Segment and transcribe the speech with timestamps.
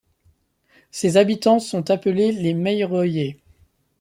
[0.89, 3.39] Ses habitants sont appelés les Meyreuillais.